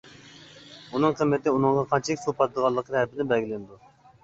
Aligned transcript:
ئۇنىڭ 0.93 1.13
قىممىتى 1.19 1.53
ئۇنىڭغا 1.59 1.85
قانچىلىك 1.93 2.23
سۇ 2.25 2.35
پاتىدىغانلىقى 2.41 2.97
تەرىپىدىن 2.99 3.33
بەلگىلىنىدۇ. 3.35 3.81